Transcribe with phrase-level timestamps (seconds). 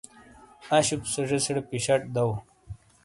[0.75, 2.27] انشُپ سے زیسیڑے پیشٹ دو